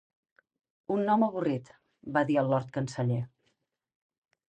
"Un 0.95 1.03
nom 1.09 1.27
avorrit" 1.27 1.71
va 2.17 2.25
dir 2.33 2.41
el 2.45 2.53
lord 2.57 2.75
canceller. 2.81 3.23